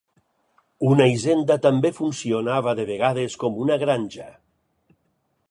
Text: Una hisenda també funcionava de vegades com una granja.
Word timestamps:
Una 0.91 1.05
hisenda 1.11 1.57
també 1.65 1.91
funcionava 1.99 2.75
de 2.81 2.87
vegades 2.91 3.37
com 3.45 3.61
una 3.67 3.79
granja. 3.85 4.29